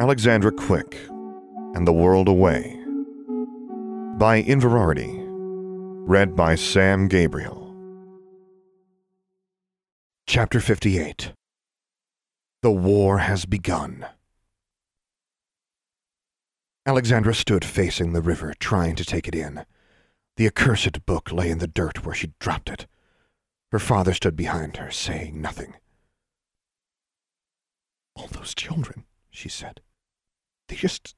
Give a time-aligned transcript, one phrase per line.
[0.00, 0.96] Alexandra Quick
[1.74, 2.78] and the World Away
[4.16, 5.18] by Inverarity.
[6.08, 7.76] Read by Sam Gabriel.
[10.26, 11.34] Chapter 58
[12.62, 14.06] The War Has Begun.
[16.86, 19.64] Alexandra stood facing the river, trying to take it in.
[20.36, 22.86] The accursed book lay in the dirt where she'd dropped it.
[23.70, 25.74] Her father stood behind her, saying nothing.
[28.16, 29.80] All those children, she said.
[30.68, 31.16] They just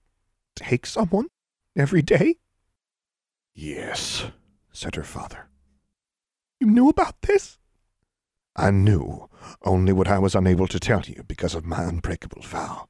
[0.56, 1.28] take someone
[1.76, 2.36] every day?
[3.54, 4.26] Yes,
[4.72, 5.48] said her father.
[6.60, 7.58] You knew about this?
[8.56, 9.28] I knew,
[9.62, 12.88] only what I was unable to tell you because of my unbreakable vow.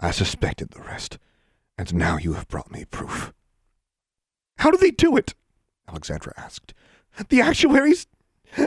[0.00, 1.18] I suspected the rest,
[1.76, 3.32] and now you have brought me proof.
[4.58, 5.34] How do they do it?
[5.88, 6.74] Alexandra asked.
[7.28, 8.06] The actuaries?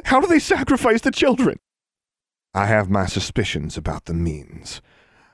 [0.05, 1.59] How do they sacrifice the children?
[2.53, 4.81] I have my suspicions about the means.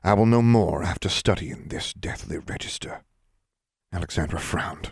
[0.03, 3.01] I will know more after studying this deathly register.
[3.91, 4.91] Alexandra frowned.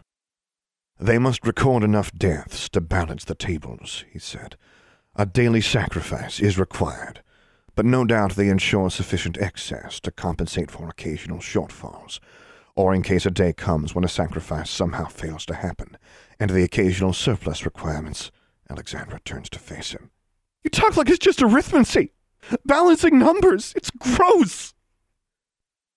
[1.00, 4.56] They must record enough deaths to balance the tables, he said.
[5.16, 7.22] A daily sacrifice is required,
[7.76, 12.20] but no doubt they ensure sufficient excess to compensate for occasional shortfalls,
[12.76, 15.98] or in case a day comes when a sacrifice somehow fails to happen,
[16.40, 18.32] and the occasional surplus requirements.
[18.70, 20.12] Alexandra turns to face him.
[20.64, 22.14] You talk like it's just arithmetic.
[22.66, 23.74] Balancing numbers.
[23.76, 24.75] It's gross.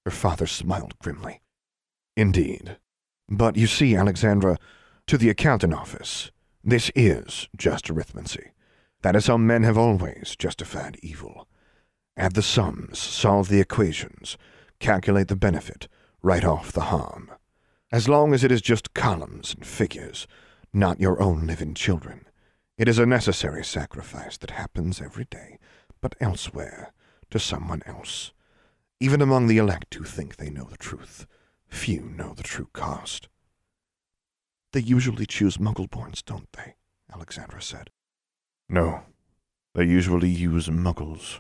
[0.08, 1.42] Her father smiled grimly.
[2.16, 2.78] Indeed.
[3.28, 4.56] But you see, Alexandra,
[5.06, 6.30] to the accounting office,
[6.64, 8.54] this is just arithmetic.
[9.02, 11.46] That is how men have always justified evil.
[12.16, 14.38] Add the sums, solve the equations,
[14.80, 15.88] calculate the benefit,
[16.22, 17.30] write off the harm.
[17.92, 20.26] As long as it is just columns and figures,
[20.72, 22.24] not your own living children,
[22.78, 25.58] it is a necessary sacrifice that happens every day,
[26.00, 26.94] but elsewhere,
[27.28, 28.32] to someone else.
[29.00, 31.26] Even among the elect who think they know the truth,
[31.68, 33.28] few know the true cost.
[34.72, 36.74] They usually choose Muggleborns, don't they?
[37.12, 37.90] Alexandra said.
[38.68, 39.02] No,
[39.74, 41.38] they usually use Muggles.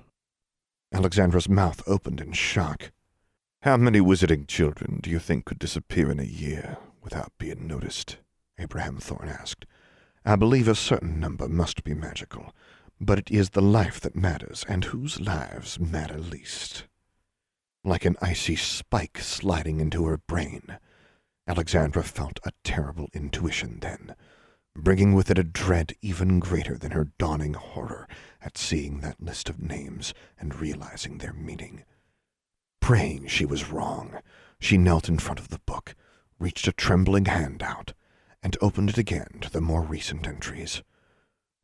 [0.92, 2.92] Alexandra's mouth opened in shock.
[3.62, 8.18] How many wizarding children do you think could disappear in a year without being noticed?
[8.56, 9.66] Abraham Thorn asked.
[10.24, 12.54] I believe a certain number must be magical,
[13.00, 16.84] but it is the life that matters, and whose lives matter least.
[17.88, 20.78] Like an icy spike sliding into her brain,
[21.46, 24.14] Alexandra felt a terrible intuition then,
[24.76, 28.06] bringing with it a dread even greater than her dawning horror
[28.42, 31.82] at seeing that list of names and realizing their meaning.
[32.82, 34.18] Praying she was wrong,
[34.60, 35.94] she knelt in front of the book,
[36.38, 37.94] reached a trembling hand out,
[38.42, 40.82] and opened it again to the more recent entries.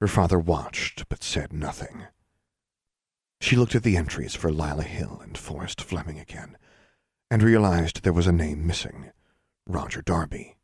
[0.00, 2.04] Her father watched, but said nothing.
[3.44, 6.56] She looked at the entries for Lila Hill and Forrest Fleming again,
[7.30, 9.10] and realized there was a name missing
[9.66, 10.56] Roger Darby.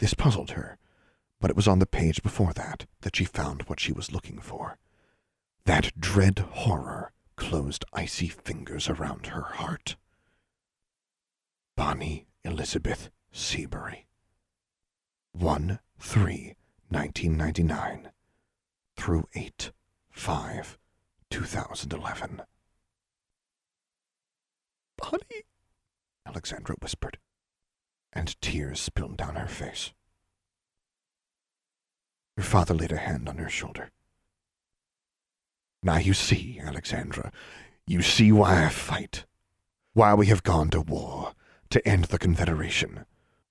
[0.00, 0.78] This puzzled her,
[1.40, 4.40] but it was on the page before that that she found what she was looking
[4.40, 4.78] for.
[5.64, 9.94] That dread horror closed icy fingers around her heart.
[11.76, 14.08] Bonnie Elizabeth Seabury.
[15.30, 16.56] 1 3
[16.88, 18.10] 1999
[18.96, 19.70] through 8
[20.10, 20.78] 5
[21.30, 22.42] 2011.
[24.96, 25.44] Bonnie,
[26.26, 27.18] Alexandra whispered,
[28.12, 29.92] and tears spilled down her face.
[32.36, 33.90] Her father laid a hand on her shoulder.
[35.82, 37.32] Now you see, Alexandra,
[37.86, 39.24] you see why I fight,
[39.94, 41.32] why we have gone to war,
[41.70, 43.04] to end the Confederation.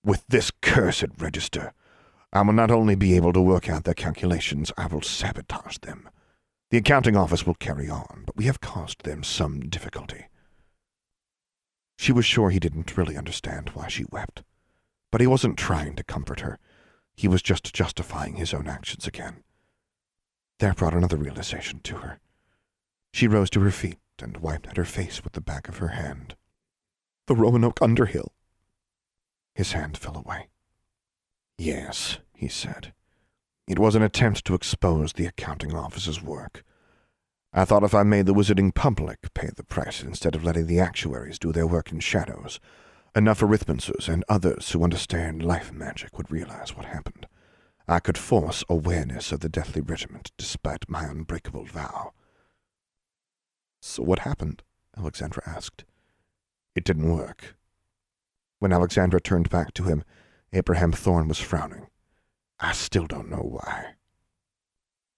[0.04, 1.74] With this cursed register,
[2.34, 6.10] I will not only be able to work out their calculations, I will sabotage them.
[6.70, 10.28] The accounting office will carry on, but we have caused them some difficulty.
[11.98, 14.44] She was sure he didn't really understand why she wept,
[15.12, 16.60] but he wasn't trying to comfort her.
[17.16, 19.44] He was just justifying his own actions again.
[20.60, 22.20] That brought another realization to her.
[23.14, 25.90] She rose to her feet and wiped at her face with the back of her
[25.90, 26.36] hand.
[27.28, 28.34] The Roanoke Underhill.
[29.56, 30.50] His hand fell away.
[31.58, 32.94] Yes, he said.
[33.68, 36.64] It was an attempt to expose the accounting office's work.
[37.52, 40.80] I thought if I made the wizarding public pay the price instead of letting the
[40.80, 42.62] actuaries do their work in shadows,
[43.14, 47.28] enough arithmancers and others who understand life magic would realize what happened.
[47.90, 52.14] I could force awareness of the deathly regiment despite my unbreakable vow.
[53.82, 54.64] So what happened?
[54.98, 55.84] Alexandra asked.
[56.74, 57.56] It didn't work.
[58.60, 60.04] When Alexandra turned back to him,
[60.54, 61.88] Abraham Thorn was frowning.
[62.60, 63.94] I still don't know why.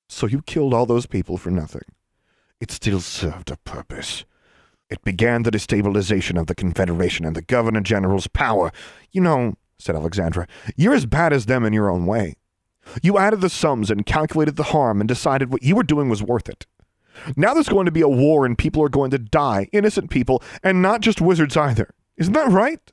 [0.08, 1.84] So you killed all those people for nothing.
[2.60, 4.26] It still served a purpose.
[4.90, 8.72] It began the destabilization of the Confederation and the Governor General's power.
[9.12, 12.36] You know, said Alexandra, you're as bad as them in your own way.
[13.04, 16.24] You added the sums and calculated the harm and decided what you were doing was
[16.24, 16.66] worth it.
[17.36, 20.42] Now there's going to be a war and people are going to die, innocent people,
[20.64, 21.94] and not just wizards either.
[22.18, 22.92] Isn't that right?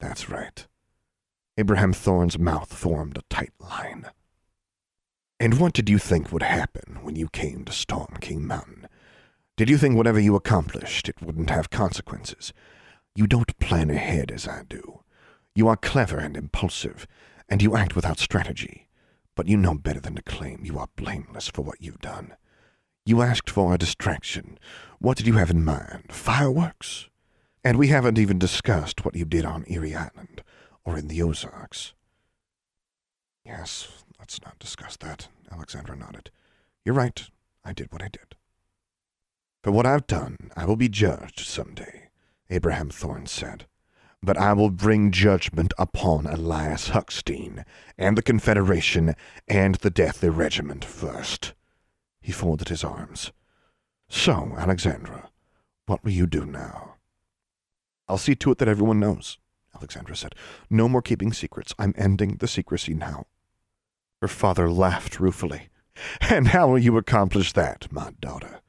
[0.00, 0.66] That's right.
[1.58, 4.06] Abraham Thorn's mouth formed a tight line.
[5.40, 8.86] And what did you think would happen when you came to Storm King Mountain?
[9.56, 12.52] Did you think whatever you accomplished, it wouldn't have consequences?
[13.16, 15.00] You don't plan ahead as I do.
[15.52, 17.08] You are clever and impulsive,
[17.48, 18.86] and you act without strategy.
[19.34, 22.36] But you know better than to claim you are blameless for what you've done.
[23.04, 24.60] You asked for a distraction.
[25.00, 26.12] What did you have in mind?
[26.12, 27.08] Fireworks?
[27.64, 30.44] And we haven't even discussed what you did on Erie Island
[30.88, 31.92] or in the Ozarks.
[33.44, 33.88] Yes,
[34.18, 36.30] let's not discuss that, Alexandra nodded.
[36.82, 37.28] You're right.
[37.62, 38.36] I did what I did.
[39.62, 42.04] For what I've done, I will be judged some day,
[42.48, 43.66] Abraham Thorn said.
[44.22, 47.64] But I will bring judgment upon Elias Huckstein
[47.98, 49.14] and the Confederation
[49.46, 51.52] and the Deathly Regiment first.
[52.22, 53.30] He folded his arms.
[54.08, 55.28] So, Alexandra,
[55.84, 56.94] what will you do now?
[58.08, 59.36] I'll see to it that everyone knows,
[59.74, 60.34] Alexandra said.
[60.68, 61.74] No more keeping secrets.
[61.78, 63.26] I'm ending the secrecy now.
[64.20, 65.68] Her father laughed ruefully.
[66.20, 68.60] And how will you accomplish that, my daughter?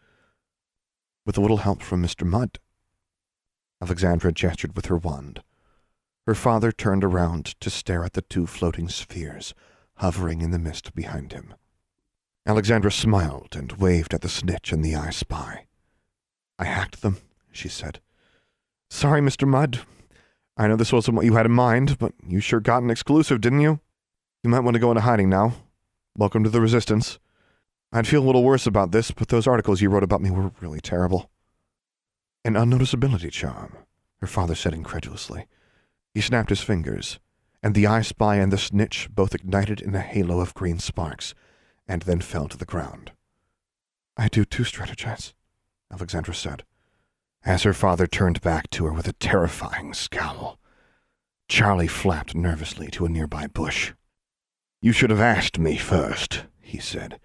[1.29, 2.25] with a little help from Mr.
[2.25, 2.57] Mudd.
[3.83, 5.43] Alexandra gestured with her wand.
[6.25, 9.53] Her father turned around to stare at the two floating spheres
[9.97, 11.53] hovering in the mist behind him.
[12.47, 15.67] Alexandra smiled and waved at the snitch and the eye spy.
[16.57, 17.17] I hacked them,
[17.51, 17.99] she said.
[18.89, 19.47] Sorry, Mr.
[19.47, 19.81] Mudd.
[20.59, 23.39] I know this wasn't what you had in mind, but you sure got an exclusive,
[23.39, 23.79] didn't you?
[24.43, 25.53] You might want to go into hiding now.
[26.17, 27.17] Welcome to the Resistance.
[27.93, 30.51] I'd feel a little worse about this, but those articles you wrote about me were
[30.59, 31.29] really terrible.
[32.43, 33.77] An unnoticeability charm,
[34.19, 35.47] her father said incredulously.
[36.13, 37.19] He snapped his fingers,
[37.63, 41.33] and the eye spy and the snitch both ignited in a halo of green sparks,
[41.87, 43.13] and then fell to the ground.
[44.17, 45.31] I do too strategize,
[45.89, 46.65] Alexandra said,
[47.43, 50.59] as her father turned back to her with a terrifying scowl.
[51.47, 53.93] Charlie flapped nervously to a nearby bush.
[54.81, 57.19] You should have asked me first, he said.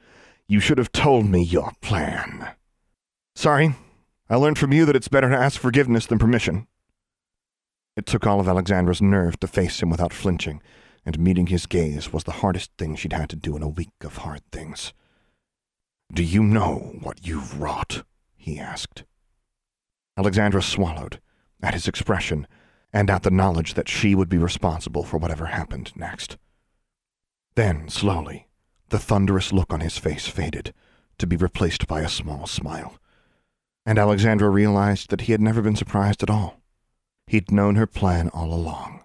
[0.48, 2.50] You should have told me your plan.
[3.34, 3.74] Sorry.
[4.28, 6.66] I learned from you that it's better to ask forgiveness than permission.
[7.96, 10.62] It took all of Alexandra's nerve to face him without flinching,
[11.04, 13.92] and meeting his gaze was the hardest thing she'd had to do in a week
[14.02, 14.92] of hard things.
[16.12, 18.04] Do you know what you've wrought?
[18.36, 19.04] he asked.
[20.16, 21.20] Alexandra swallowed,
[21.62, 22.46] at his expression,
[22.92, 26.36] and at the knowledge that she would be responsible for whatever happened next.
[27.56, 28.48] Then, slowly,
[28.90, 30.72] the thunderous look on his face faded,
[31.18, 32.94] to be replaced by a small smile.
[33.86, 36.60] And Alexandra realized that he had never been surprised at all.
[37.26, 39.04] He'd known her plan all along.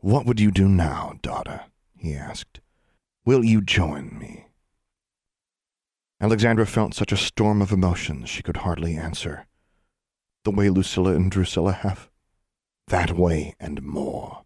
[0.00, 1.62] What would you do now, daughter?
[1.96, 2.60] he asked.
[3.24, 4.48] Will you join me?
[6.20, 9.46] Alexandra felt such a storm of emotions she could hardly answer.
[10.44, 12.10] The way Lucilla and Drusilla have.
[12.88, 14.42] That way and more.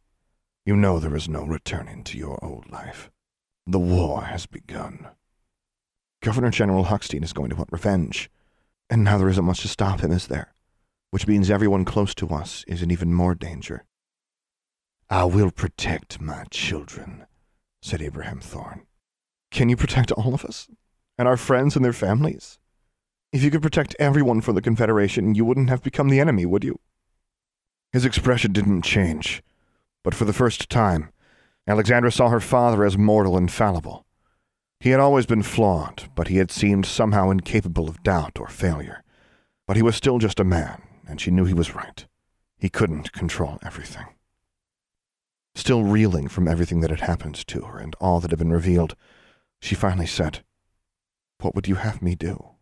[0.65, 3.11] You know there is no returning to your old life.
[3.67, 5.09] The war has begun.
[6.23, 8.31] Governor General Huckstein is going to want revenge,
[8.89, 10.53] and now there isn't much to stop him, is there?
[11.11, 13.85] Which means everyone close to us is in even more danger.
[15.11, 17.26] I will protect my children,
[17.83, 18.87] said Abraham Thorn.
[19.50, 20.69] Can you protect all of us?
[21.17, 22.59] And our friends and their families?
[23.30, 26.64] If you could protect everyone from the Confederation, you wouldn't have become the enemy, would
[26.64, 26.80] you?
[27.92, 29.42] His expression didn't change,
[30.02, 31.11] but for the first time,
[31.66, 34.06] Alexandra saw her father as mortal and fallible.
[34.80, 39.02] He had always been flawed, but he had seemed somehow incapable of doubt or failure.
[39.66, 42.06] But he was still just a man, and she knew he was right.
[42.56, 44.06] He couldn't control everything.
[45.54, 48.94] Still reeling from everything that had happened to her and all that had been revealed,
[49.61, 50.44] she finally said,
[51.40, 52.58] What would you have me do?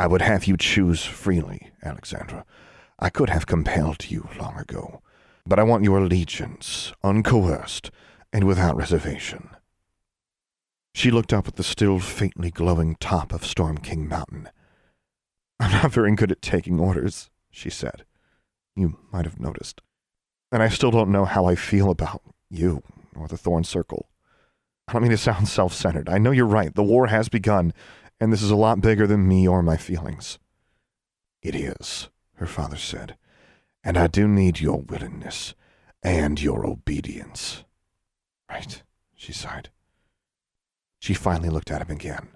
[0.00, 2.46] I would have you choose freely, Alexandra.
[2.98, 5.02] I could have compelled you long ago,
[5.44, 7.90] but I want your allegiance, uncoerced
[8.32, 9.50] and without reservation.
[10.94, 14.48] She looked up at the still faintly glowing top of Storm King Mountain.
[15.60, 18.06] I'm not very good at taking orders, she said.
[18.74, 19.82] You might have noticed.
[20.50, 22.82] And I still don't know how I feel about you
[23.14, 24.08] or the Thorn Circle.
[24.88, 26.08] I don't mean to sound self centered.
[26.08, 26.74] I know you're right.
[26.74, 27.74] The war has begun,
[28.20, 30.38] and this is a lot bigger than me or my feelings.
[31.42, 33.16] It is, her father said
[33.82, 35.54] and I do need your willingness
[36.02, 37.64] and your obedience.
[38.50, 38.82] Right,
[39.14, 39.70] she sighed.
[40.98, 42.28] She finally looked at him again.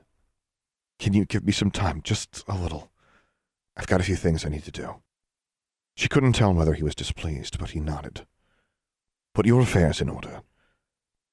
[0.99, 2.91] Can you give me some time, just a little?
[3.77, 4.97] I've got a few things I need to do.
[5.97, 8.27] She couldn't tell whether he was displeased, but he nodded.
[9.35, 10.43] Put your affairs in order.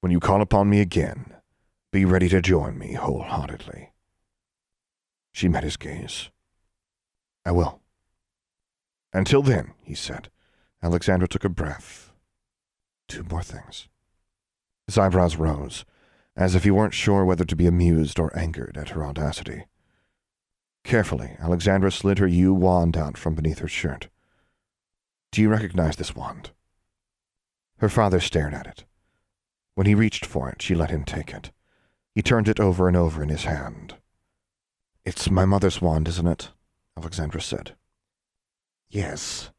[0.01, 1.35] When you call upon me again,
[1.91, 3.90] be ready to join me wholeheartedly.
[5.31, 6.29] She met his gaze.
[7.45, 7.81] I will.
[9.13, 10.29] Until then, he said.
[10.83, 12.11] Alexandra took a breath.
[13.07, 13.87] Two more things.
[14.87, 15.85] His eyebrows rose,
[16.35, 19.65] as if he weren't sure whether to be amused or angered at her audacity.
[20.83, 24.09] Carefully, Alexandra slid her yew wand out from beneath her shirt.
[25.31, 26.51] Do you recognize this wand?
[27.77, 28.85] Her father stared at it.
[29.75, 31.51] When he reached for it, she let him take it.
[32.13, 33.95] He turned it over and over in his hand.
[35.03, 36.49] It's my mother's wand, isn't it?
[36.97, 37.75] Alexandra said.
[38.89, 39.51] Yes.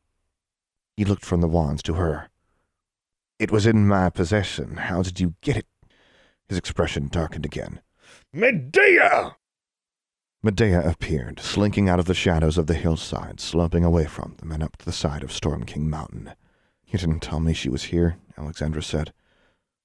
[0.97, 2.29] He looked from the wands to her.
[3.39, 4.77] It was in my possession.
[4.77, 5.67] How did you get it?
[6.49, 7.81] His expression darkened again.
[8.33, 9.37] Medea!
[10.45, 14.63] Medea appeared, slinking out of the shadows of the hillside, sloping away from them and
[14.63, 16.35] up to the side of Storm King Mountain.
[16.87, 19.13] You didn't tell me she was here, Alexandra said.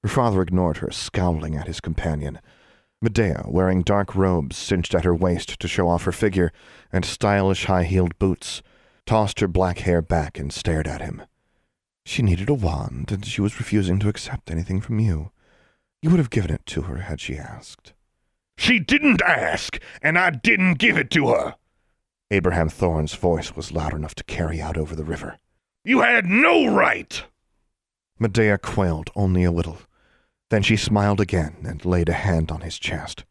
[0.03, 2.39] Her father ignored her, scowling at his companion.
[3.01, 6.51] Medea, wearing dark robes cinched at her waist to show off her figure,
[6.91, 8.63] and stylish high-heeled boots,
[9.05, 11.21] tossed her black hair back and stared at him.
[12.05, 15.31] She needed a wand, and she was refusing to accept anything from you.
[16.01, 17.93] You would have given it to her had she asked.
[18.57, 21.55] She didn't ask, and I didn't give it to her.
[22.31, 25.37] Abraham Thorn's voice was loud enough to carry out over the river.
[25.83, 27.23] You had no right!
[28.19, 29.77] Medea quailed only a little.
[30.49, 33.25] Then she smiled again and laid a hand on his chest.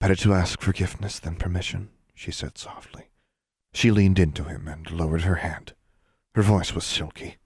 [0.00, 3.10] Better to ask forgiveness than permission, she said softly.
[3.74, 5.74] She leaned into him and lowered her hand.
[6.34, 7.36] Her voice was silky.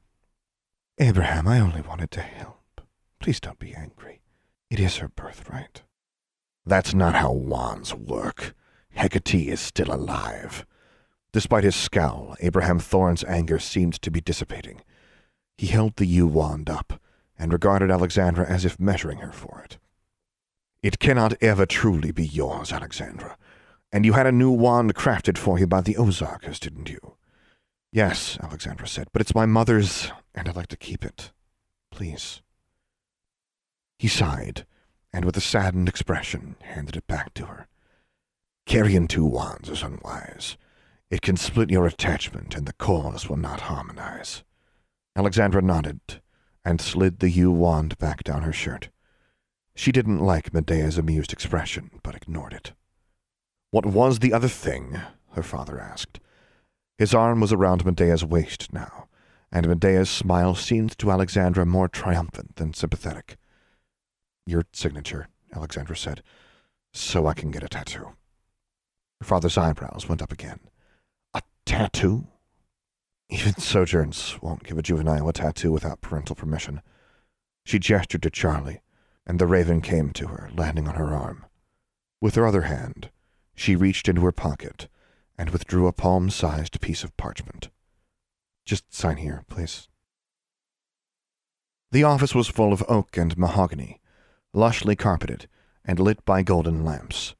[0.99, 2.81] Abraham, I only wanted to help.
[3.21, 4.21] Please don't be angry.
[4.71, 5.83] It is her birthright.
[6.65, 8.55] That's not how wands work.
[8.95, 10.65] Hecate is still alive.
[11.33, 14.81] Despite his scowl, Abraham Thorn's anger seemed to be dissipating.
[15.59, 17.01] He held the yew wand up
[17.39, 19.79] and regarded Alexandra as if measuring her for it.
[20.83, 23.37] It cannot ever truly be yours, Alexandra.
[23.93, 27.17] And you had a new wand crafted for you by the Ozarkers, didn't you?
[27.93, 31.33] Yes, Alexandra said, but it's my mother's, and I'd like to keep it.
[31.91, 32.43] Please.
[33.99, 34.67] He sighed
[35.17, 37.67] and with a saddened expression handed it back to her.
[38.67, 40.59] Carrying two wands is unwise.
[41.09, 44.45] It can split your attachment, and the cause will not harmonize.
[45.17, 46.21] Alexandra nodded
[46.67, 48.89] and slid the yew wand back down her shirt.
[49.77, 52.73] She didn't like Medea's amused expression, but ignored it.
[53.71, 55.01] What was the other thing?
[55.35, 56.19] her father asked.
[56.99, 59.07] His arm was around Medea's waist now,
[59.53, 63.37] and Medea's smile seemed to Alexandra more triumphant than sympathetic.
[64.45, 66.23] Your signature, Alexandra said,
[66.93, 68.15] so I can get a tattoo.
[69.21, 70.59] Her father's eyebrows went up again.
[71.33, 72.27] A tattoo?
[73.29, 76.81] Even sojourns won't give a juvenile a tattoo without parental permission.
[77.65, 78.81] She gestured to Charlie,
[79.27, 81.45] and the raven came to her, landing on her arm.
[82.21, 83.11] With her other hand,
[83.55, 84.89] she reached into her pocket
[85.37, 87.69] and withdrew a palm-sized piece of parchment.
[88.65, 89.89] Just sign here, please.
[91.91, 94.01] The office was full of oak and mahogany,
[94.55, 95.49] lushly carpeted
[95.85, 97.35] and lit by golden lamps.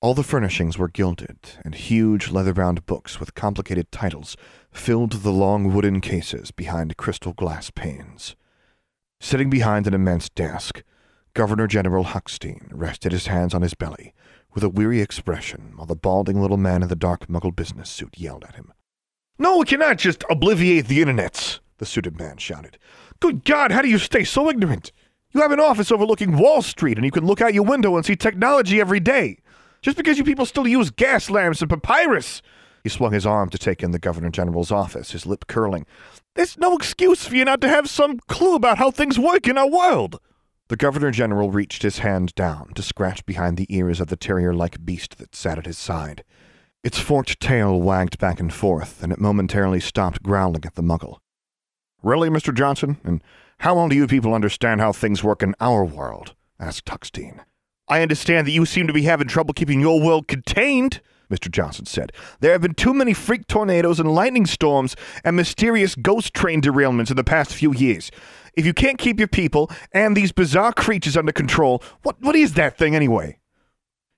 [0.00, 4.36] All the furnishings were gilded, and huge leather-bound books with complicated titles
[4.70, 8.36] filled the long wooden cases behind crystal glass panes.
[9.20, 10.84] Sitting behind an immense desk,
[11.34, 14.14] Governor General Huckstein rested his hands on his belly
[14.54, 18.16] with a weary expression while the balding little man in the dark muggle business suit
[18.16, 18.72] yelled at him.
[19.36, 22.78] No, we cannot just obliviate the internets, the suited man shouted.
[23.18, 24.92] Good God, how do you stay so ignorant?
[25.32, 28.06] You have an office overlooking Wall Street, and you can look out your window and
[28.06, 29.38] see technology every day.
[29.82, 32.42] Just because you people still use gas lamps and papyrus.
[32.82, 35.86] He swung his arm to take in the Governor General's office, his lip curling.
[36.34, 39.58] There's no excuse for you not to have some clue about how things work in
[39.58, 40.20] our world.
[40.68, 44.52] The Governor General reached his hand down to scratch behind the ears of the terrier
[44.52, 46.24] like beast that sat at his side.
[46.84, 51.18] Its forked tail wagged back and forth, and it momentarily stopped growling at the muggle.
[52.02, 52.54] Really, Mr.
[52.54, 52.98] Johnson?
[53.02, 53.22] And
[53.58, 56.34] how well do you people understand how things work in our world?
[56.60, 57.40] asked Huckstein.
[57.88, 61.50] I understand that you seem to be having trouble keeping your world contained, Mr.
[61.50, 62.12] Johnson said.
[62.40, 67.10] There have been too many freak tornadoes and lightning storms and mysterious ghost train derailments
[67.10, 68.10] in the past few years.
[68.54, 72.54] If you can't keep your people and these bizarre creatures under control, what, what is
[72.54, 73.38] that thing anyway?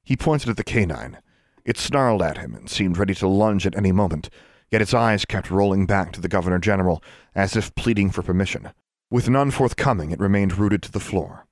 [0.02, 1.18] He pointed at the canine.
[1.64, 4.30] It snarled at him and seemed ready to lunge at any moment,
[4.70, 7.02] yet its eyes kept rolling back to the Governor General
[7.34, 8.70] as if pleading for permission.
[9.10, 11.46] With none forthcoming, it remained rooted to the floor.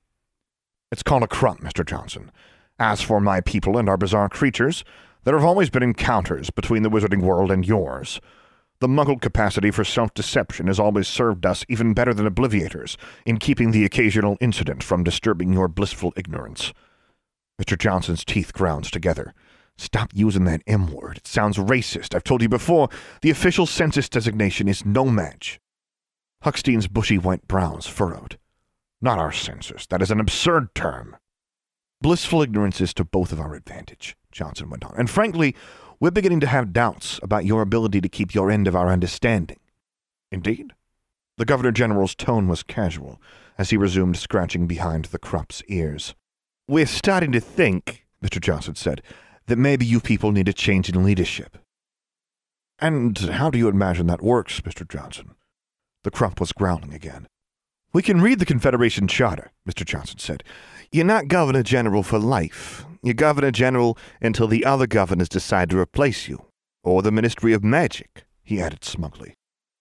[0.91, 1.85] It's called a crup, Mr.
[1.85, 2.31] Johnson.
[2.79, 4.83] As for my people and our bizarre creatures,
[5.23, 8.21] There have always been encounters between the wizarding world and yours.
[8.79, 13.37] The muggle capacity for self deception has always served us even better than Obliviators in
[13.37, 16.73] keeping the occasional incident from disturbing your blissful ignorance.
[17.61, 17.77] Mr.
[17.77, 19.33] Johnson's teeth ground together.
[19.77, 21.17] Stop using that M word.
[21.17, 22.15] It sounds racist.
[22.15, 22.87] I've told you before,
[23.21, 25.59] the official census designation is No-Maj.
[26.43, 28.37] Huckstein's bushy white brows furrowed.
[29.01, 29.85] Not our census.
[29.87, 31.15] That is an absurd term.
[32.01, 34.95] Blissful ignorance is to both of our advantage, Johnson went on.
[34.97, 35.55] And frankly,
[35.99, 39.59] we're beginning to have doubts about your ability to keep your end of our understanding.
[40.31, 40.73] Indeed?
[41.37, 43.21] The Governor General's tone was casual
[43.57, 46.15] as he resumed scratching behind the crup's ears.
[46.67, 48.39] We're starting to think, Mr.
[48.39, 49.01] Johnson said,
[49.47, 51.57] that maybe you people need a change in leadership.
[52.79, 54.87] And how do you imagine that works, Mr.
[54.87, 55.35] Johnson?
[56.03, 57.27] The crup was growling again.
[57.91, 59.83] We can read the Confederation Charter, Mr.
[59.83, 60.43] Johnson said.
[60.91, 62.85] You're not Governor General for life.
[63.01, 66.45] You're Governor General until the other governors decide to replace you.
[66.83, 69.33] Or the Ministry of Magic, he added smugly.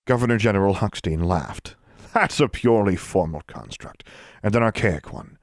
[0.06, 1.76] Governor General Huckstein laughed.
[2.14, 4.04] That's a purely formal construct,
[4.42, 5.36] and an archaic one.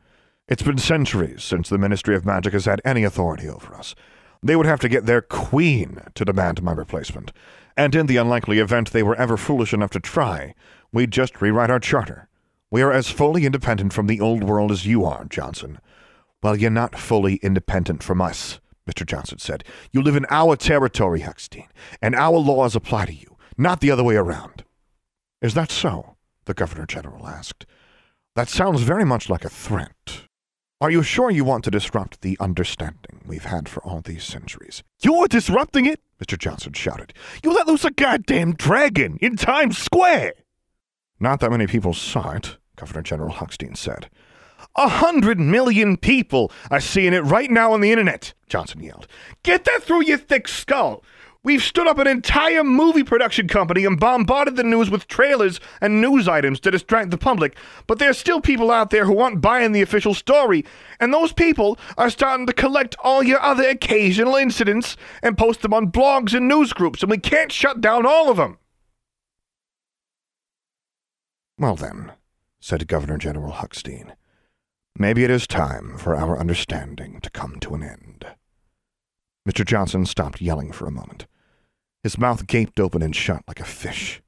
[0.47, 3.93] It's been centuries since the Ministry of Magic has had any authority over us.
[4.41, 7.31] They would have to get their queen to demand my replacement,
[7.77, 10.55] and in the unlikely event they were ever foolish enough to try,
[10.91, 12.27] we'd just rewrite our charter.
[12.71, 15.79] We are as fully independent from the old world as you are, Johnson.
[16.41, 19.05] Well, you're not fully independent from us, Mr.
[19.05, 19.63] Johnson said.
[19.91, 21.67] You live in our territory, Huckstein,
[22.01, 24.63] and our laws apply to you, not the other way around.
[25.41, 26.15] Is that so?
[26.45, 27.65] the Governor General asked.
[28.35, 30.21] That sounds very much like a threat.
[30.81, 34.83] Are you sure you want to disrupt the understanding we've had for all these centuries?
[35.01, 36.37] You're disrupting it, Mr.
[36.37, 37.13] Johnson shouted.
[37.43, 40.33] You let loose a goddamn dragon in Times Square!
[41.19, 44.09] Not that many people saw it, Governor General Huckstein said.
[44.75, 49.07] A hundred million people are seeing it right now on the internet, Johnson yelled.
[49.43, 51.03] Get that through your thick skull.
[51.43, 56.01] We've stood up an entire movie production company and bombarded the news with trailers and
[56.01, 57.55] news items to distract the public,
[57.85, 60.65] but there's still people out there who aren't buying the official story,
[60.99, 65.73] and those people are starting to collect all your other occasional incidents and post them
[65.73, 68.57] on blogs and news groups, and we can't shut down all of them.
[71.57, 72.11] Well, then,
[72.59, 74.13] said Governor General Huckstein,
[74.97, 78.25] maybe it is time for our understanding to come to an end.
[79.47, 79.65] Mr.
[79.65, 81.27] Johnson stopped yelling for a moment.
[82.03, 84.21] His mouth gaped open and shut like a fish.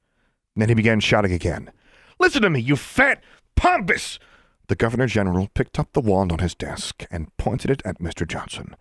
[0.56, 1.70] Then he began shouting again.
[2.18, 3.22] Listen to me, you fat,
[3.56, 4.18] pompous!
[4.68, 8.26] The Governor General picked up the wand on his desk and pointed it at Mr.
[8.26, 8.74] Johnson.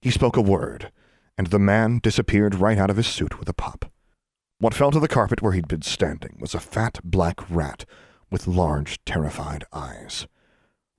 [0.00, 0.90] He spoke a word,
[1.36, 3.90] and the man disappeared right out of his suit with a pop.
[4.64, 7.84] What fell to the carpet where he'd been standing was a fat black rat
[8.30, 10.26] with large, terrified eyes.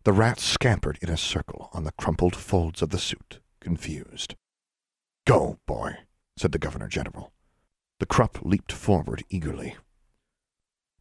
[0.04, 4.36] The rat scampered in a circle on the crumpled folds of the suit, confused.
[5.26, 5.96] Go, boy,
[6.38, 7.34] said the Governor General.
[8.00, 9.78] The crup leaped forward eagerly.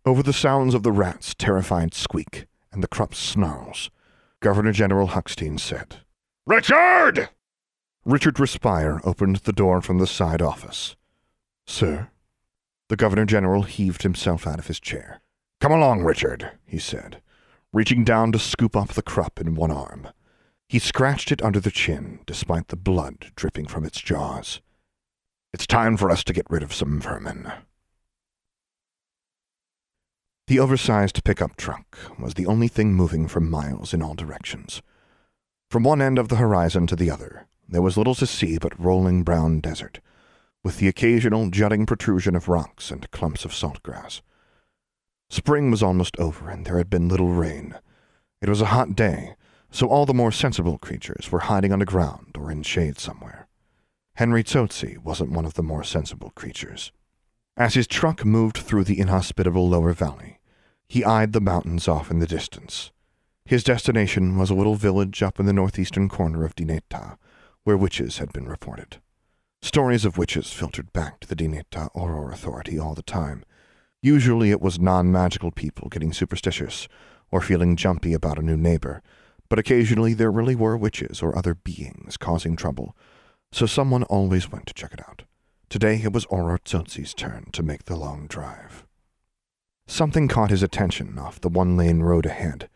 [0.06, 3.90] Over the sounds of the rat's terrified squeak and the crup's snarls,
[4.40, 5.96] Governor General Huckstein said,
[6.46, 7.28] Richard!
[8.06, 10.96] Richard Respire opened the door from the side office.
[11.66, 12.08] Sir?
[12.94, 15.20] The Governor General heaved himself out of his chair.
[15.60, 17.20] Come along, Richard, he said,
[17.72, 20.06] reaching down to scoop up the crup in one arm.
[20.68, 24.60] He scratched it under the chin, despite the blood dripping from its jaws.
[25.52, 27.50] It's time for us to get rid of some vermin.
[30.46, 34.82] The oversized pickup truck was the only thing moving for miles in all directions.
[35.68, 38.78] From one end of the horizon to the other, there was little to see but
[38.78, 39.98] rolling brown desert
[40.64, 44.22] with the occasional jutting protrusion of rocks and clumps of salt grass.
[45.28, 47.76] Spring was almost over, and there had been little rain.
[48.40, 49.36] It was a hot day,
[49.70, 53.46] so all the more sensible creatures were hiding underground or in shade somewhere.
[54.16, 56.92] Henry Tsotsi wasn't one of the more sensible creatures.
[57.56, 60.38] As his truck moved through the inhospitable lower valley,
[60.88, 62.90] he eyed the mountains off in the distance.
[63.44, 67.18] His destination was a little village up in the northeastern corner of Dineta,
[67.64, 68.98] where witches had been reported.
[69.64, 73.42] Stories of witches filtered back to the Dineta Auror Authority all the time.
[74.02, 76.86] Usually it was non-magical people getting superstitious
[77.30, 79.00] or feeling jumpy about a new neighbor,
[79.48, 82.94] but occasionally there really were witches or other beings causing trouble,
[83.52, 85.22] so someone always went to check it out.
[85.70, 88.84] Today it was Auror Tsotsi's turn to make the long drive.
[89.86, 92.68] Something caught his attention off the one-lane road ahead.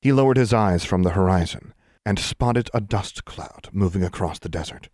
[0.00, 1.72] He lowered his eyes from the horizon
[2.04, 4.88] and spotted a dust cloud moving across the desert.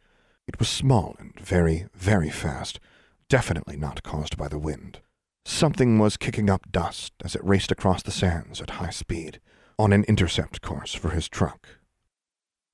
[0.49, 2.81] It was small and very, very fast,
[3.29, 5.01] definitely not caused by the wind.
[5.45, 9.41] Something was kicking up dust as it raced across the sands at high speed,
[9.79, 11.69] on an intercept course for his truck.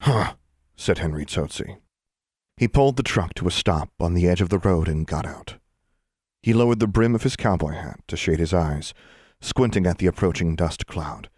[0.00, 0.34] Huh,
[0.76, 1.78] said Henry Tsotsi.
[2.56, 5.26] He pulled the truck to a stop on the edge of the road and got
[5.26, 5.56] out.
[6.42, 8.94] He lowered the brim of his cowboy hat to shade his eyes,
[9.40, 11.28] squinting at the approaching dust cloud,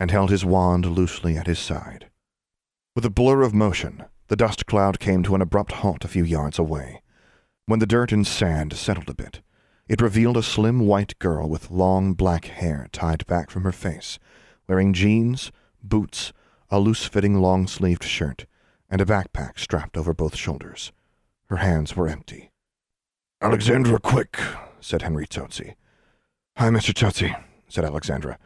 [0.00, 2.10] and held his wand loosely at his side.
[2.96, 6.24] With a blur of motion, the dust cloud came to an abrupt halt a few
[6.24, 7.02] yards away.
[7.66, 9.40] When the dirt and sand settled a bit,
[9.88, 14.18] it revealed a slim white girl with long black hair tied back from her face,
[14.66, 16.32] wearing jeans, boots,
[16.70, 18.46] a loose fitting long sleeved shirt,
[18.90, 20.92] and a backpack strapped over both shoulders.
[21.46, 22.50] Her hands were empty.
[23.42, 24.38] Alexandra Quick,
[24.80, 25.74] said Henry Tsotsi.
[26.56, 26.94] Hi, Mr.
[26.94, 27.34] Tsotsi,
[27.68, 28.38] said Alexandra.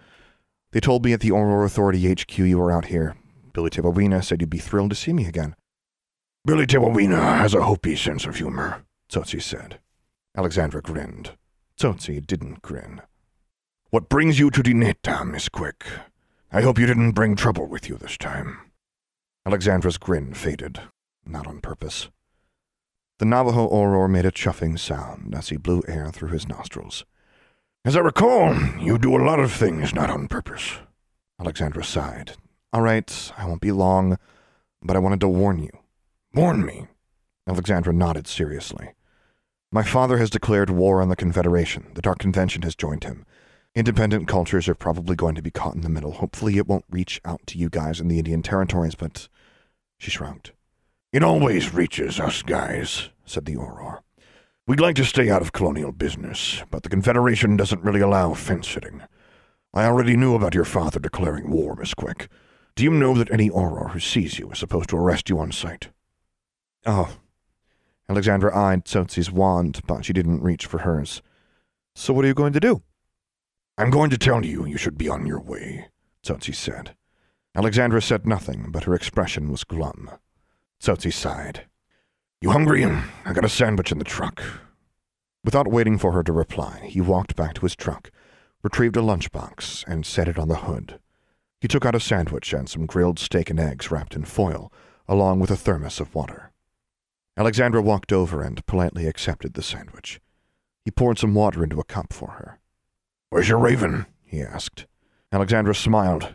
[0.73, 3.17] They told me at the Auror Authority HQ you were out here.
[3.53, 5.55] Billy Tewawina said you'd be thrilled to see me again.
[6.49, 9.81] Billy Tewawina has a Hopi sense of humor, Tsotsi said.
[10.35, 11.33] Alexandra grinned.
[11.79, 13.03] Tsotsi didn't grin.
[13.91, 15.85] What brings you to Dineta, Miss Quick?
[16.51, 18.61] I hope you didn't bring trouble with you this time.
[19.45, 20.81] Alexandra's grin faded,
[21.27, 22.09] not on purpose.
[23.19, 27.05] The Navajo Auror made a chuffing sound as he blew air through his nostrils.
[27.85, 30.79] As I recall, you do a lot of things not on purpose.
[31.39, 32.37] Alexandra sighed.
[32.73, 34.17] All right, I won't be long,
[34.83, 35.79] but I wanted to warn you.
[36.35, 36.87] Warn me?
[37.47, 38.91] Alexandra nodded seriously.
[39.73, 41.87] My father has declared war on the Confederation.
[41.95, 43.25] The Dark Convention has joined him.
[43.75, 46.13] Independent cultures are probably going to be caught in the middle.
[46.13, 49.29] Hopefully, it won't reach out to you guys in the Indian territories, but.
[49.99, 50.53] She shrugged.
[51.13, 54.01] It always reaches us guys, said the Auror.
[54.67, 58.69] We'd like to stay out of colonial business, but the Confederation doesn't really allow fence
[58.69, 59.03] sitting.
[59.73, 62.29] I already knew about your father declaring war, Miss Quick.
[62.77, 65.53] Do you know that any Auror who sees you is supposed to arrest you on
[65.53, 65.89] sight?
[66.87, 67.17] Oh.
[68.09, 71.23] Alexandra eyed Tsotsi's wand, but she didn't reach for hers.
[71.95, 72.83] So what are you going to do?
[73.77, 75.89] I'm going to tell you you should be on your way,
[76.25, 76.95] Tsotsi said.
[77.55, 80.11] Alexandra said nothing, but her expression was glum.
[80.81, 81.67] Tsotsi sighed.
[82.41, 82.85] You hungry?
[82.85, 84.43] I got a sandwich in the truck.
[85.45, 88.11] Without waiting for her to reply, he walked back to his truck,
[88.63, 90.99] retrieved a lunchbox, and set it on the hood.
[91.61, 94.73] He took out a sandwich and some grilled steak and eggs wrapped in foil,
[95.09, 96.48] along with a thermos of water.
[97.39, 100.21] Alexandra walked over and politely accepted the sandwich.
[100.85, 102.59] He poured some water into a cup for her.
[103.31, 104.07] Where's your raven?
[104.25, 104.87] he asked.
[105.31, 106.35] Alexandra smiled.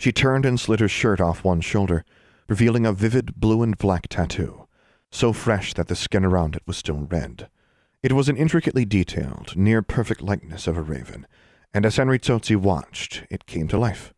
[0.00, 2.04] She turned and slid her shirt off one shoulder,
[2.48, 4.66] revealing a vivid blue and black tattoo,
[5.12, 7.48] so fresh that the skin around it was still red.
[8.02, 11.28] It was an intricately detailed, near perfect likeness of a raven,
[11.72, 14.12] and as Henry Tsotsi watched, it came to life.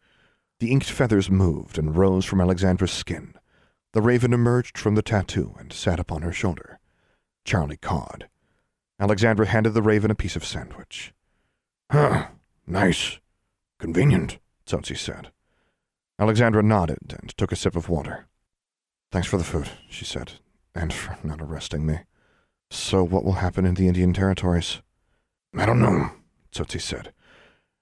[0.61, 3.35] The inked feathers moved and rose from Alexandra's skin.
[3.92, 6.79] The raven emerged from the tattoo and sat upon her shoulder.
[7.44, 8.29] Charlie cawed.
[8.99, 11.12] Alexandra handed the raven a piece of sandwich.
[11.90, 12.29] Huh,
[12.66, 13.18] nice.
[13.79, 15.31] Convenient, Tsotsi said.
[16.18, 18.27] Alexandra nodded and took a sip of water.
[19.12, 20.33] Thanks for the food, she said,
[20.75, 22.01] and for not arresting me.
[22.70, 24.81] So what will happen in the Indian territories?
[25.57, 26.11] I don't know,
[26.53, 27.12] Tsotsi said.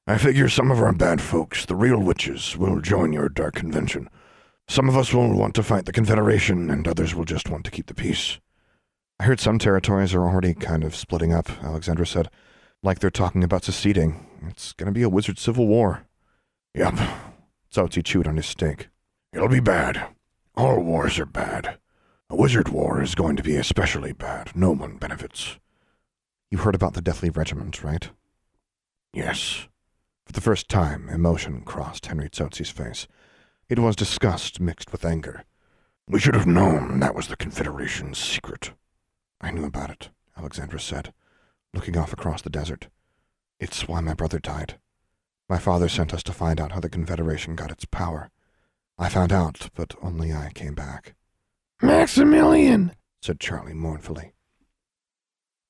[0.06, 4.10] I figure some of our bad folks, the real witches, will join your dark convention.
[4.68, 7.70] Some of us will want to fight the Confederation, and others will just want to
[7.70, 8.38] keep the peace.
[9.20, 12.30] I heard some territories are already kind of splitting up, Alexandra said
[12.84, 14.26] like they're talking about seceding.
[14.46, 16.06] It's to be a wizard civil war.
[16.74, 16.94] Yep.
[17.72, 18.88] Tsotsi chewed on his steak.
[19.32, 20.08] It'll be bad.
[20.54, 21.78] All wars are bad.
[22.30, 24.54] A wizard war is going to be especially bad.
[24.54, 25.58] No one benefits.
[26.50, 28.10] You heard about the Deathly Regiment, right?
[29.12, 29.66] Yes.
[30.26, 33.08] For the first time, emotion crossed Henry Tsotsi's face.
[33.68, 35.44] It was disgust mixed with anger.
[36.08, 38.72] We should have known that was the Confederation's secret.
[39.40, 41.12] I knew about it, Alexandra said
[41.74, 42.88] looking off across the desert.
[43.58, 44.78] It's why my brother died.
[45.48, 48.30] My father sent us to find out how the Confederation got its power.
[48.96, 51.14] I found out, but only I came back.
[51.82, 54.32] Maximilian, said Charlie mournfully.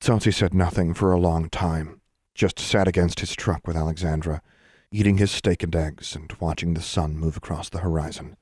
[0.01, 2.01] Tsotsi said nothing for a long time,
[2.35, 4.43] just sat against his truck with Alexandra,
[4.95, 8.37] eating his steak and eggs and watching the sun move across the horizon.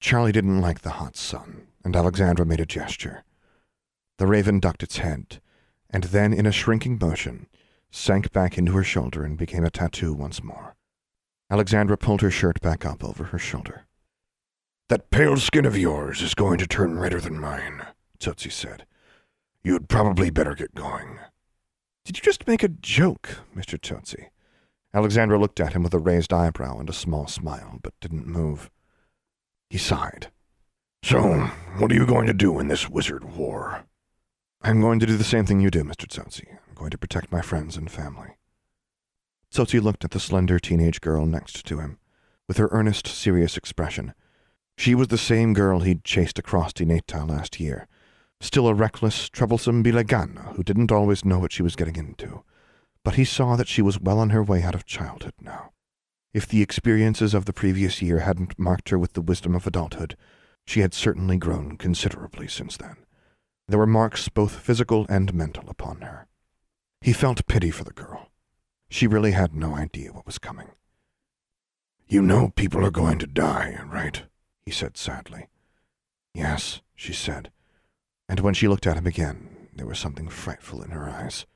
[0.00, 3.22] Charlie didn't like the hot sun, and Alexandra made a gesture.
[4.18, 5.40] The raven ducked its head,
[5.90, 7.46] and then, in a shrinking motion,
[7.88, 10.74] sank back into her shoulder and became a tattoo once more.
[11.48, 13.86] Alexandra pulled her shirt back up over her shoulder.
[14.88, 17.86] That pale skin of yours is going to turn redder than mine,
[18.18, 18.86] Tsotsi said.
[19.62, 21.20] You'd probably better get going.
[22.04, 23.78] Did you just make a joke, Mr.
[23.78, 24.30] Tsotsi?
[24.94, 28.70] Alexandra looked at him with a raised eyebrow and a small smile, but didn't move.
[29.68, 30.30] He sighed.
[31.02, 33.84] So, what are you going to do in this wizard war?
[34.62, 36.06] I'm going to do the same thing you do, Mr.
[36.06, 36.46] Tsotsi.
[36.50, 38.36] I'm going to protect my friends and family.
[39.52, 41.98] Tsotsi looked at the slender teenage girl next to him,
[42.48, 44.14] with her earnest, serious expression,
[44.76, 47.88] She was the same girl he'd chased across Dineta last year,
[48.40, 52.42] still a reckless, troublesome Bilegana who didn't always know what she was getting into.
[53.08, 55.72] But he saw that she was well on her way out of childhood now.
[56.34, 60.14] If the experiences of the previous year hadn't marked her with the wisdom of adulthood,
[60.66, 62.96] she had certainly grown considerably since then.
[63.66, 66.26] There were marks both physical and mental upon her.
[67.00, 68.28] He felt pity for the girl.
[68.90, 70.68] She really had no idea what was coming.
[72.08, 74.22] You know people are going to die, right?
[74.66, 75.48] he said sadly.
[76.34, 77.52] Yes, she said,
[78.28, 81.46] and when she looked at him again, there was something frightful in her eyes.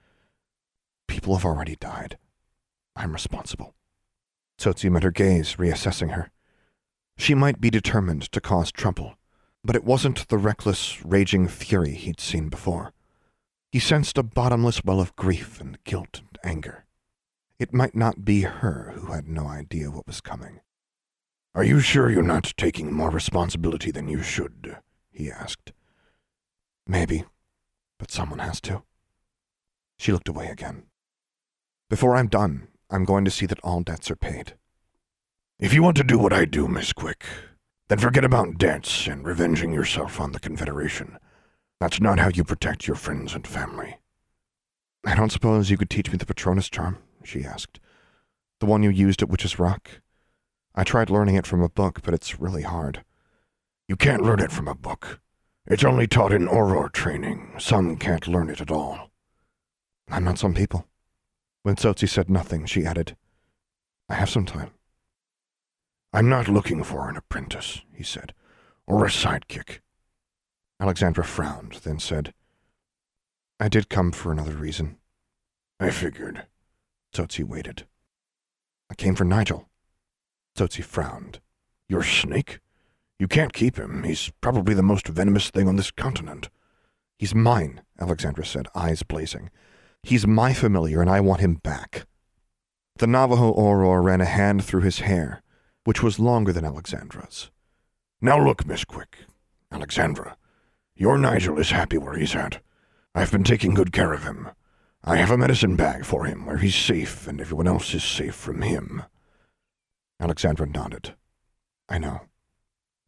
[1.12, 2.16] People have already died.
[2.96, 3.74] I'm responsible.
[4.58, 6.30] Tsotsi met her gaze, reassessing her.
[7.18, 9.16] She might be determined to cause trouble,
[9.62, 12.94] but it wasn't the reckless, raging fury he'd seen before.
[13.70, 16.86] He sensed a bottomless well of grief and guilt and anger.
[17.58, 20.60] It might not be her who had no idea what was coming.
[21.54, 24.78] Are you sure you're not taking more responsibility than you should?
[25.10, 25.72] he asked.
[26.86, 27.24] Maybe,
[27.98, 28.82] but someone has to.
[29.98, 30.84] She looked away again.
[31.92, 34.54] Before I'm done, I'm going to see that all debts are paid.
[35.58, 37.26] If you want to do what I do, Miss Quick,
[37.88, 41.18] then forget about debts and revenging yourself on the Confederation.
[41.80, 43.98] That's not how you protect your friends and family.
[45.04, 47.78] I don't suppose you could teach me the Patronus charm, she asked.
[48.60, 50.00] The one you used at Witch's Rock?
[50.74, 53.04] I tried learning it from a book, but it's really hard.
[53.86, 55.20] You can't learn it from a book.
[55.66, 57.52] It's only taught in Auror training.
[57.58, 59.10] Some can't learn it at all.
[60.08, 60.86] I'm not some people.
[61.62, 63.16] When Tsotsi said nothing, she added,
[64.08, 64.72] I have some time.
[66.12, 68.34] I'm not looking for an apprentice, he said,
[68.86, 69.78] or a sidekick.
[70.80, 72.34] Alexandra frowned, then said,
[73.60, 74.96] I did come for another reason.
[75.78, 76.46] I figured.
[77.14, 77.86] Tsotsi waited.
[78.90, 79.68] I came for Nigel.
[80.56, 81.40] Tsotsi frowned.
[81.88, 82.58] Your snake?
[83.18, 84.02] You can't keep him.
[84.02, 86.50] He's probably the most venomous thing on this continent.
[87.18, 89.50] He's mine, Alexandra said, eyes blazing.
[90.02, 92.06] He's my familiar, and I want him back.
[92.98, 95.42] The Navajo Auror ran a hand through his hair,
[95.84, 97.50] which was longer than Alexandra's.
[98.20, 99.18] Now look, Miss Quick.
[99.72, 100.36] Alexandra,
[100.94, 102.60] your Nigel is happy where he's at.
[103.14, 104.50] I've been taking good care of him.
[105.04, 108.34] I have a medicine bag for him where he's safe and everyone else is safe
[108.34, 109.02] from him.
[110.20, 111.14] Alexandra nodded.
[111.88, 112.22] I know.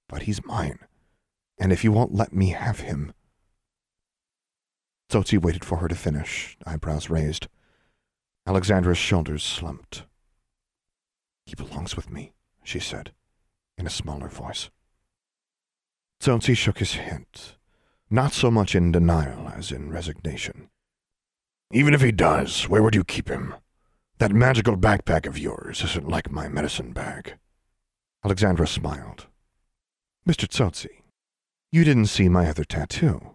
[0.09, 0.81] But he's mine.
[1.59, 3.13] And if you won't let me have him.
[5.11, 7.49] Tsotsi waited for her to finish, eyebrows raised.
[8.47, 10.05] Alexandra's shoulders slumped.
[11.47, 13.13] He belongs with me, she said,
[13.77, 14.71] in a smaller voice.
[16.21, 17.27] Tsotsi shook his head,
[18.11, 20.71] not so much in denial as in resignation.
[21.73, 23.55] Even if he does, where would you keep him?
[24.19, 27.35] That magical backpack of yours isn't like my medicine bag.
[28.25, 29.27] Alexandra smiled.
[30.27, 30.49] Mr.
[30.49, 31.03] Tsotsi,
[31.71, 33.34] you didn't see my other tattoo.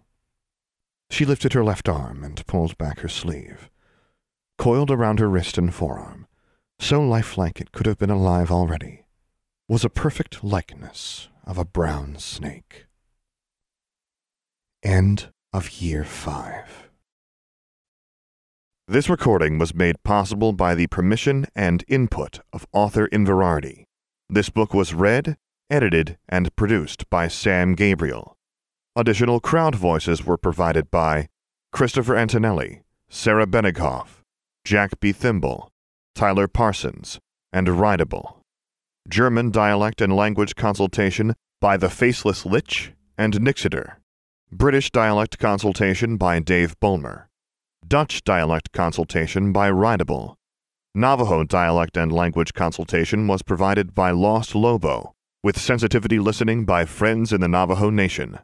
[1.10, 3.70] She lifted her left arm and pulled back her sleeve.
[4.58, 6.28] Coiled around her wrist and forearm,
[6.80, 9.06] so lifelike it could have been alive already,
[9.68, 12.86] was a perfect likeness of a brown snake.
[14.84, 16.90] End of Year 5
[18.90, 23.86] this recording was made possible by the permission and input of author Inverarity.
[24.28, 25.38] This book was read,
[25.70, 28.36] edited, and produced by Sam Gabriel.
[29.00, 31.30] Additional crowd voices were provided by
[31.72, 34.24] Christopher Antonelli, Sarah Benighoff,
[34.66, 35.14] Jack B.
[35.14, 35.70] Thimble,
[36.16, 37.18] Tyler Parsons,
[37.54, 38.42] and Rideable.
[39.08, 43.94] German dialect and language consultation by The Faceless Lich and Nixiter.
[44.52, 47.30] British dialect consultation by Dave Bulmer.
[47.88, 50.36] Dutch dialect consultation by Rideable.
[50.94, 57.32] Navajo dialect and language consultation was provided by Lost Lobo, with sensitivity listening by Friends
[57.32, 58.40] in the Navajo Nation.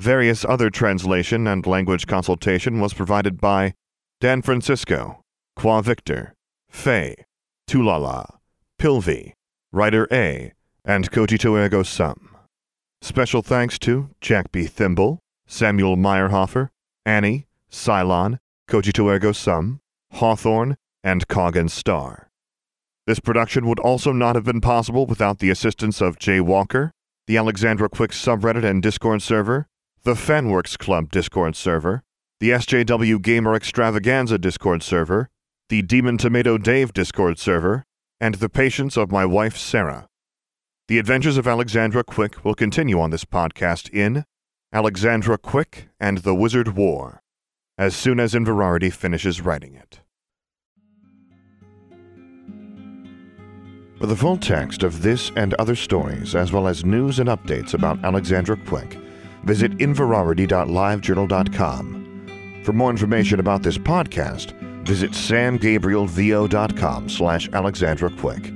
[0.00, 3.74] Various other translation and language consultation was provided by
[4.20, 5.22] Dan Francisco,
[5.56, 6.34] Qua Victor,
[6.68, 7.24] Faye,
[7.68, 8.38] Tulala,
[8.80, 9.32] Pilvi,
[9.72, 10.52] Writer A,
[10.84, 12.36] and Cogito Ergo Sum.
[13.02, 14.66] Special thanks to Jack B.
[14.66, 16.70] Thimble, Samuel Meyerhofer,
[17.06, 19.80] Annie, Cylon, Cogito Ergo Sum,
[20.12, 22.28] Hawthorne, and Coggan Star.
[23.06, 26.90] This production would also not have been possible without the assistance of Jay Walker,
[27.26, 29.68] the Alexandra Quick subreddit and Discord server,
[30.04, 32.02] the Fanworks Club Discord server,
[32.38, 35.30] the SJW Gamer Extravaganza Discord server,
[35.70, 37.84] the Demon Tomato Dave Discord server,
[38.20, 40.06] and the patience of my wife Sarah.
[40.88, 44.26] The adventures of Alexandra Quick will continue on this podcast in
[44.74, 47.22] Alexandra Quick and the Wizard War
[47.78, 50.00] as soon as Inverarity finishes writing it.
[53.98, 57.72] For the full text of this and other stories, as well as news and updates
[57.72, 58.98] about Alexandra Quick,
[59.44, 62.62] visit inverarity.livejournal.com.
[62.64, 64.52] For more information about this podcast,
[64.86, 68.52] visit samgabrielvo.com slash Alexandra Quick.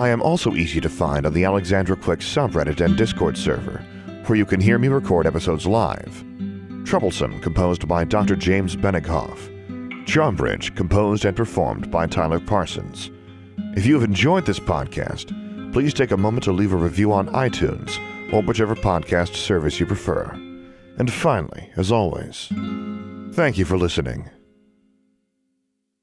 [0.00, 3.84] I am also easy to find on the Alexandra Quick subreddit and Discord server,
[4.26, 6.24] where you can hear me record episodes live.
[6.84, 8.36] Troublesome, composed by Dr.
[8.36, 9.52] James Benighoff.
[10.06, 13.10] Charmbridge, composed and performed by Tyler Parsons.
[13.76, 15.32] If you have enjoyed this podcast,
[15.72, 17.98] please take a moment to leave a review on iTunes
[18.32, 20.24] or whichever podcast service you prefer.
[20.98, 22.48] And finally, as always,
[23.32, 24.30] thank you for listening.